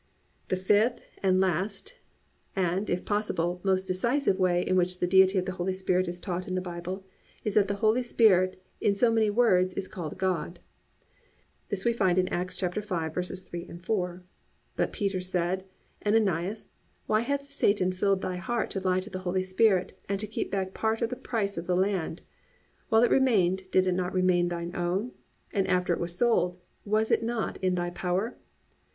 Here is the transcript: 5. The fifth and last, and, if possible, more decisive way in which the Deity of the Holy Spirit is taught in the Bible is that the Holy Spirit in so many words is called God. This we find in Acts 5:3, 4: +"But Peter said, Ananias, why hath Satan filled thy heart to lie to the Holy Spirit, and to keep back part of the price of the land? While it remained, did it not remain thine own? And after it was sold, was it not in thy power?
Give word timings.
5. 0.49 0.49
The 0.49 0.55
fifth 0.63 1.01
and 1.21 1.39
last, 1.39 1.93
and, 2.55 2.89
if 2.89 3.05
possible, 3.05 3.61
more 3.63 3.75
decisive 3.85 4.39
way 4.39 4.63
in 4.63 4.75
which 4.75 4.99
the 4.99 5.05
Deity 5.05 5.37
of 5.37 5.45
the 5.45 5.51
Holy 5.51 5.73
Spirit 5.73 6.07
is 6.07 6.19
taught 6.19 6.47
in 6.47 6.55
the 6.55 6.59
Bible 6.59 7.05
is 7.45 7.53
that 7.53 7.67
the 7.67 7.75
Holy 7.85 8.01
Spirit 8.01 8.59
in 8.79 8.95
so 8.95 9.11
many 9.11 9.29
words 9.29 9.75
is 9.75 9.87
called 9.87 10.17
God. 10.17 10.59
This 11.69 11.85
we 11.85 11.93
find 11.93 12.17
in 12.17 12.27
Acts 12.29 12.57
5:3, 12.57 13.79
4: 13.85 14.23
+"But 14.75 14.91
Peter 14.91 15.21
said, 15.21 15.65
Ananias, 16.03 16.71
why 17.05 17.19
hath 17.21 17.51
Satan 17.51 17.91
filled 17.91 18.21
thy 18.21 18.37
heart 18.37 18.71
to 18.71 18.79
lie 18.79 19.01
to 19.01 19.09
the 19.11 19.19
Holy 19.19 19.43
Spirit, 19.43 19.99
and 20.09 20.19
to 20.19 20.25
keep 20.25 20.49
back 20.49 20.73
part 20.73 21.03
of 21.03 21.11
the 21.11 21.15
price 21.15 21.59
of 21.59 21.67
the 21.67 21.75
land? 21.75 22.23
While 22.89 23.03
it 23.03 23.11
remained, 23.11 23.69
did 23.69 23.85
it 23.85 23.91
not 23.93 24.13
remain 24.13 24.47
thine 24.47 24.75
own? 24.75 25.11
And 25.53 25.67
after 25.67 25.93
it 25.93 25.99
was 25.99 26.15
sold, 26.17 26.57
was 26.85 27.11
it 27.11 27.21
not 27.21 27.57
in 27.61 27.75
thy 27.75 27.91
power? 27.91 28.35